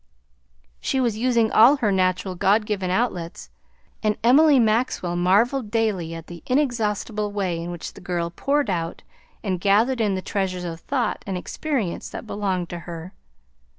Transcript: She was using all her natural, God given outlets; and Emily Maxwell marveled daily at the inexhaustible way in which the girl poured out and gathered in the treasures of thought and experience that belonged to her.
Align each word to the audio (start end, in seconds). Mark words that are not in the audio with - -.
She 0.79 0.99
was 0.99 1.15
using 1.15 1.51
all 1.51 1.75
her 1.75 1.91
natural, 1.91 2.33
God 2.33 2.65
given 2.65 2.89
outlets; 2.89 3.51
and 4.01 4.17
Emily 4.23 4.57
Maxwell 4.57 5.15
marveled 5.15 5.69
daily 5.69 6.15
at 6.15 6.25
the 6.25 6.41
inexhaustible 6.47 7.31
way 7.31 7.61
in 7.61 7.69
which 7.69 7.93
the 7.93 8.01
girl 8.01 8.31
poured 8.31 8.71
out 8.71 9.03
and 9.43 9.61
gathered 9.61 10.01
in 10.01 10.15
the 10.15 10.23
treasures 10.23 10.63
of 10.63 10.79
thought 10.79 11.23
and 11.27 11.37
experience 11.37 12.09
that 12.09 12.25
belonged 12.25 12.69
to 12.69 12.79
her. 12.89 13.13